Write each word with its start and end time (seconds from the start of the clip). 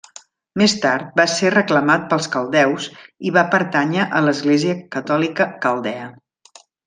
Més 0.59 0.73
tard 0.85 1.11
va 1.19 1.25
ser 1.33 1.51
reclamat 1.55 2.07
pels 2.13 2.29
caldeus 2.37 2.87
i 3.31 3.35
va 3.37 3.43
pertànyer 3.57 4.09
a 4.21 4.23
l'Església 4.29 4.79
Catòlica 4.97 5.49
Caldea. 5.67 6.09